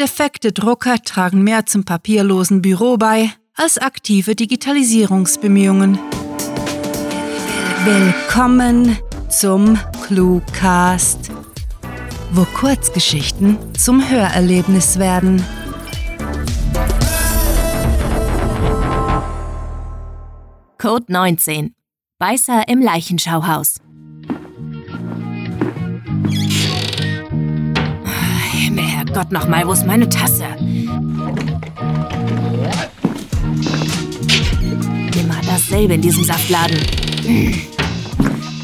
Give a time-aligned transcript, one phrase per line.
[0.00, 5.98] Defekte Drucker tragen mehr zum papierlosen Büro bei als aktive Digitalisierungsbemühungen.
[7.84, 8.96] Willkommen
[9.28, 11.30] zum Cluecast,
[12.32, 15.44] wo Kurzgeschichten zum Hörerlebnis werden.
[20.78, 21.74] Code 19.
[22.18, 23.82] Beißer im Leichenschauhaus.
[29.12, 30.44] Herrgott, nochmal, wo ist meine Tasse?
[35.18, 36.78] Immer dasselbe in diesem Saftladen.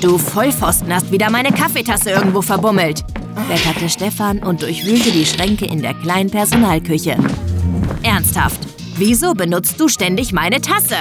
[0.00, 3.04] Du Vollpfosten hast wieder meine Kaffeetasse irgendwo verbummelt,
[3.48, 7.16] wetterte Stefan und durchwühlte die Schränke in der kleinen Personalküche.
[8.04, 8.60] Ernsthaft,
[8.98, 10.94] wieso benutzt du ständig meine Tasse?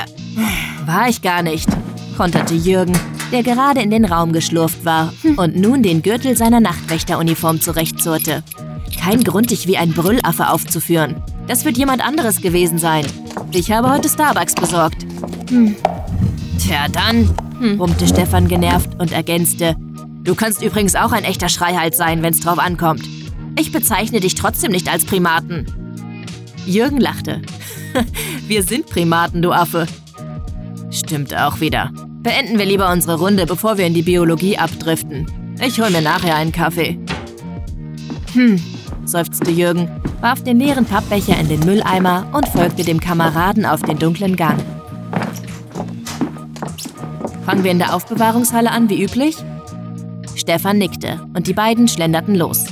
[0.87, 1.69] War ich gar nicht,
[2.17, 2.97] konterte Jürgen,
[3.31, 8.41] der gerade in den Raum geschlurft war und nun den Gürtel seiner Nachtwächteruniform zurechtzurrte.
[8.99, 11.21] Kein Grund, dich wie ein Brüllaffe aufzuführen.
[11.47, 13.05] Das wird jemand anderes gewesen sein.
[13.51, 15.05] Ich habe heute Starbucks besorgt.
[15.49, 15.75] Hm.
[16.59, 17.29] Tja, dann,
[17.59, 19.75] hm, brummte Stefan genervt und ergänzte.
[20.23, 23.03] Du kannst übrigens auch ein echter Schreihals sein, wenn's drauf ankommt.
[23.57, 25.65] Ich bezeichne dich trotzdem nicht als Primaten.
[26.65, 27.41] Jürgen lachte.
[28.47, 29.85] Wir sind Primaten, du Affe.
[30.89, 31.91] Stimmt auch wieder.
[32.21, 35.27] Beenden wir lieber unsere Runde, bevor wir in die Biologie abdriften.
[35.61, 36.97] Ich hol mir nachher einen Kaffee.
[38.33, 38.59] Hm,
[39.05, 39.89] seufzte Jürgen,
[40.21, 44.59] warf den leeren Pappbecher in den Mülleimer und folgte dem Kameraden auf den dunklen Gang.
[47.45, 49.35] Fangen wir in der Aufbewahrungshalle an, wie üblich?
[50.35, 52.65] Stefan nickte und die beiden schlenderten los.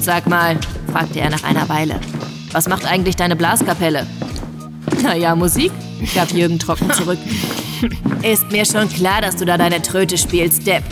[0.00, 0.56] Sag mal,
[0.90, 2.00] fragte er nach einer Weile,
[2.52, 4.06] was macht eigentlich deine Blaskapelle?
[5.02, 5.70] Naja, Musik,
[6.14, 7.18] gab Jürgen trocken zurück.
[8.22, 10.84] Ist mir schon klar, dass du da deine Tröte spielst, Depp.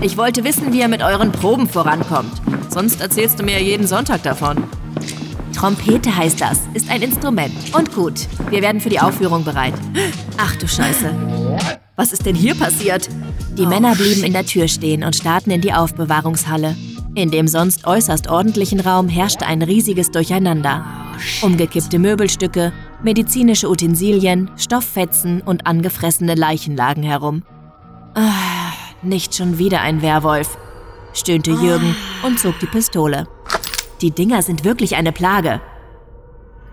[0.00, 2.32] Ich wollte wissen, wie ihr mit euren Proben vorankommt.
[2.68, 4.64] Sonst erzählst du mir jeden Sonntag davon.
[5.54, 7.52] Trompete heißt das, ist ein Instrument.
[7.74, 9.74] Und gut, wir werden für die Aufführung bereit.
[10.38, 11.14] Ach du Scheiße.
[11.96, 13.08] Was ist denn hier passiert?
[13.58, 16.76] Die Männer blieben in der Tür stehen und starrten in die Aufbewahrungshalle.
[17.14, 20.84] In dem sonst äußerst ordentlichen Raum herrschte ein riesiges Durcheinander.
[21.42, 27.42] Umgekippte Möbelstücke, medizinische Utensilien, Stofffetzen und angefressene Leichen lagen herum.
[28.14, 28.39] Ah,
[29.02, 30.58] nicht schon wieder ein Werwolf,
[31.12, 33.26] stöhnte Jürgen und zog die Pistole.
[34.00, 35.60] Die Dinger sind wirklich eine Plage.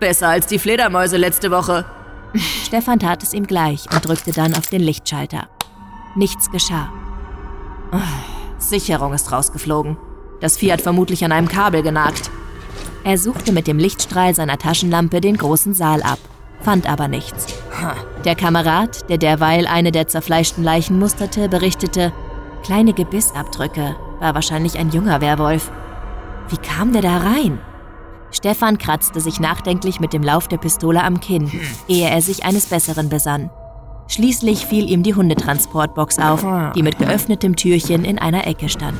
[0.00, 1.84] Besser als die Fledermäuse letzte Woche.
[2.64, 5.48] Stefan tat es ihm gleich und drückte dann auf den Lichtschalter.
[6.14, 6.92] Nichts geschah.
[8.58, 9.96] Sicherung ist rausgeflogen.
[10.40, 12.30] Das Vieh hat vermutlich an einem Kabel genagt.
[13.04, 16.18] Er suchte mit dem Lichtstrahl seiner Taschenlampe den großen Saal ab,
[16.60, 17.46] fand aber nichts.
[18.24, 22.12] Der Kamerad, der derweil eine der zerfleischten Leichen musterte, berichtete,
[22.62, 25.70] kleine Gebissabdrücke, war wahrscheinlich ein junger Werwolf.
[26.48, 27.60] Wie kam der da rein?
[28.30, 31.50] Stefan kratzte sich nachdenklich mit dem Lauf der Pistole am Kinn,
[31.88, 33.50] ehe er sich eines Besseren besann.
[34.08, 36.44] Schließlich fiel ihm die Hundetransportbox auf,
[36.74, 38.98] die mit geöffnetem Türchen in einer Ecke stand.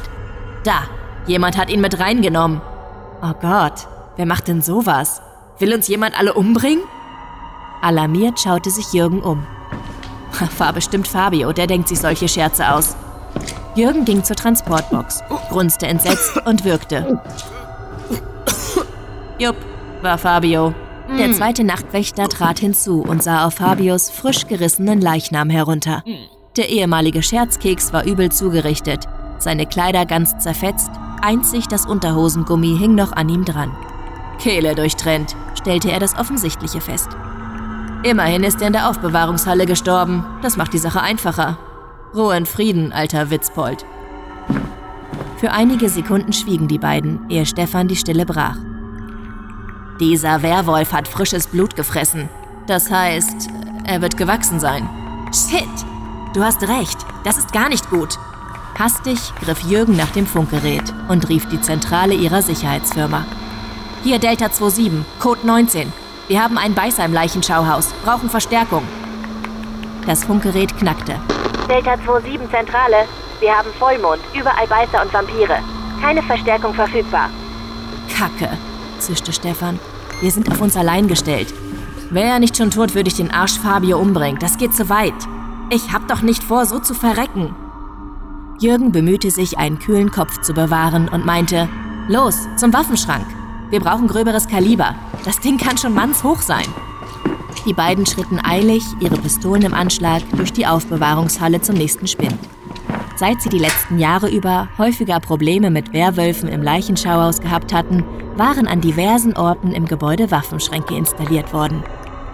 [0.64, 0.82] Da,
[1.26, 2.60] jemand hat ihn mit reingenommen.
[3.22, 5.22] Oh Gott, wer macht denn sowas?
[5.58, 6.82] Will uns jemand alle umbringen?
[7.82, 9.46] Alarmiert schaute sich Jürgen um.
[10.58, 12.96] War bestimmt Fabio, der denkt sich solche Scherze aus.
[13.74, 17.20] Jürgen ging zur Transportbox, grunzte entsetzt und wirkte.
[19.38, 19.56] Jupp,
[20.02, 20.74] war Fabio.
[21.16, 26.02] Der zweite Nachtwächter trat hinzu und sah auf Fabios frisch gerissenen Leichnam herunter.
[26.56, 29.06] Der ehemalige Scherzkeks war übel zugerichtet,
[29.38, 30.90] seine Kleider ganz zerfetzt,
[31.22, 33.74] einzig das Unterhosengummi hing noch an ihm dran.
[34.38, 37.08] Kehle durchtrennt, stellte er das Offensichtliche fest.
[38.04, 41.58] Immerhin ist er in der Aufbewahrungshalle gestorben, das macht die Sache einfacher.
[42.14, 43.84] Ruhe in Frieden, alter Witzbold.
[45.38, 48.56] Für einige Sekunden schwiegen die beiden, ehe Stefan die Stille brach.
[50.00, 52.28] Dieser Werwolf hat frisches Blut gefressen.
[52.68, 53.48] Das heißt,
[53.84, 54.88] er wird gewachsen sein.
[55.32, 55.68] Shit!
[56.34, 58.18] Du hast recht, das ist gar nicht gut.
[58.78, 63.26] Hastig griff Jürgen nach dem Funkgerät und rief die Zentrale ihrer Sicherheitsfirma.
[64.04, 65.92] Hier Delta 27, Code 19.
[66.28, 68.82] Wir haben einen Beißer im Leichenschauhaus, brauchen Verstärkung.
[70.06, 71.18] Das Funkgerät knackte.
[71.68, 73.06] Delta 27 Zentrale.
[73.40, 75.58] Wir haben Vollmond, überall Beißer und Vampire.
[76.02, 77.30] Keine Verstärkung verfügbar.
[78.14, 78.50] Kacke,
[78.98, 79.78] zischte Stefan.
[80.20, 81.54] Wir sind auf uns allein gestellt.
[82.10, 84.38] Wäre er nicht schon tot, würde ich den Arsch Fabio umbringen.
[84.38, 85.14] Das geht zu weit.
[85.70, 87.54] Ich hab doch nicht vor, so zu verrecken.
[88.58, 91.68] Jürgen bemühte sich, einen kühlen Kopf zu bewahren und meinte,
[92.08, 93.26] Los, zum Waffenschrank.
[93.70, 94.94] Wir brauchen gröberes Kaliber.
[95.24, 96.66] Das Ding kann schon mannshoch sein.
[97.66, 102.38] Die beiden schritten eilig, ihre Pistolen im Anschlag, durch die Aufbewahrungshalle zum nächsten Spind.
[103.16, 108.04] Seit sie die letzten Jahre über häufiger Probleme mit Werwölfen im Leichenschauhaus gehabt hatten,
[108.36, 111.82] waren an diversen Orten im Gebäude Waffenschränke installiert worden.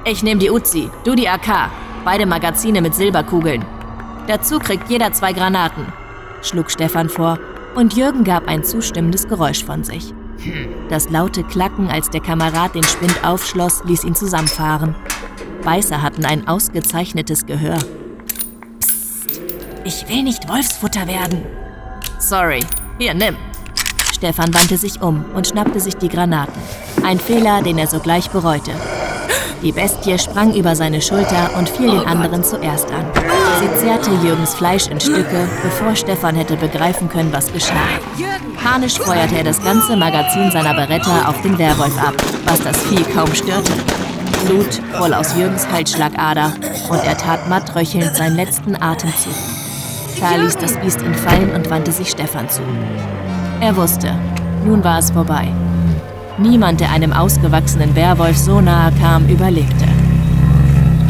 [0.05, 1.71] Ich nehme die Uzi, du die AK,
[2.05, 3.65] beide Magazine mit Silberkugeln.
[4.29, 5.87] Dazu kriegt jeder zwei Granaten,
[6.43, 7.39] schlug Stefan vor,
[7.75, 10.15] und Jürgen gab ein zustimmendes Geräusch von sich.
[10.89, 14.95] Das laute Klacken, als der Kamerad den Spind aufschloss, ließ ihn zusammenfahren.
[15.65, 17.79] Beißer hatten ein ausgezeichnetes Gehör.
[18.81, 19.41] Psst,
[19.85, 21.45] ich will nicht Wolfsfutter werden.
[22.19, 22.61] Sorry,
[22.99, 23.37] hier, nimm.
[24.13, 26.61] Stefan wandte sich um und schnappte sich die Granaten.
[27.05, 28.73] Ein Fehler, den er sogleich bereute.
[29.65, 33.07] Die Bestie sprang über seine Schulter und fiel den anderen zuerst an.
[33.59, 37.73] Sie zerrte Jürgens Fleisch in Stücke, bevor Stefan hätte begreifen können, was geschah.
[38.63, 42.13] Panisch feuerte er das ganze Magazin seiner Beretta auf den Werwolf ab,
[42.45, 43.73] was das Vieh kaum störte.
[44.45, 46.53] Blut roll aus Jürgens Halsschlagader
[46.91, 49.33] und er tat matt röchelnd seinen letzten Atemzug.
[50.21, 52.61] Da ließ das Biest ihn fallen und wandte sich Stefan zu.
[53.61, 54.15] Er wusste,
[54.67, 55.49] nun war es vorbei.
[56.39, 59.87] Niemand, der einem ausgewachsenen Werwolf so nahe kam, überlebte.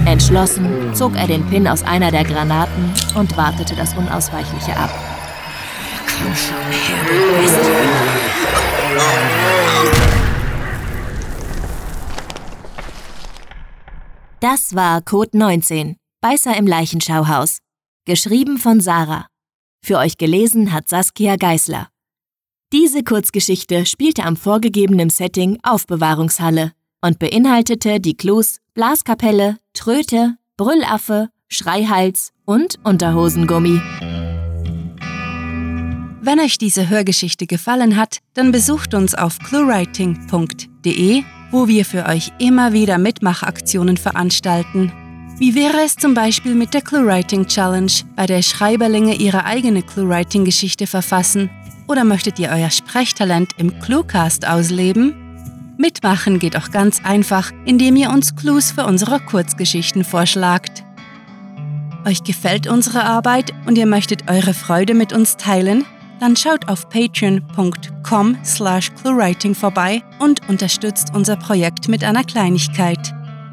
[0.04, 4.90] Entschlossen zog er den Pin aus einer der Granaten und wartete das Unausweichliche ab.
[6.06, 8.34] Komm schon her, du Bestie.
[14.40, 17.60] Das war Code 19, Beißer im Leichenschauhaus.
[18.06, 19.26] Geschrieben von Sarah.
[19.82, 21.88] Für euch gelesen hat Saskia Geißler.
[22.74, 26.72] Diese Kurzgeschichte spielte am vorgegebenen Setting Aufbewahrungshalle
[27.02, 33.80] und beinhaltete die Clues Blaskapelle, Tröte, Brüllaffe, Schreihals und Unterhosengummi.
[36.20, 41.22] Wenn euch diese Hörgeschichte gefallen hat, dann besucht uns auf cluewriting.de,
[41.52, 44.92] wo wir für euch immer wieder Mitmachaktionen veranstalten.
[45.38, 50.88] Wie wäre es zum Beispiel mit der ClueWriting Challenge, bei der Schreiberlinge ihre eigene ClueWriting-Geschichte
[50.88, 51.50] verfassen?
[51.86, 55.14] Oder möchtet ihr euer Sprechtalent im Cluecast ausleben?
[55.76, 60.84] Mitmachen geht auch ganz einfach, indem ihr uns Clues für unsere Kurzgeschichten vorschlagt.
[62.06, 65.84] Euch gefällt unsere Arbeit und ihr möchtet eure Freude mit uns teilen?
[66.20, 73.14] Dann schaut auf patreon.com slash cluewriting vorbei und unterstützt unser Projekt mit einer Kleinigkeit.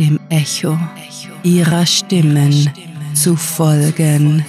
[0.00, 0.76] dem Echo
[1.42, 2.70] ihrer Stimmen
[3.14, 4.44] zu folgen.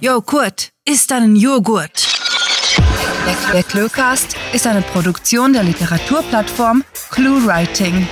[0.05, 2.07] Yo, Kurt, isst deinen Joghurt.
[3.51, 8.07] Der Cluecast ist eine Produktion der Literaturplattform ClueWriting.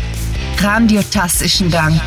[0.58, 2.02] Grandiotastischen Dank.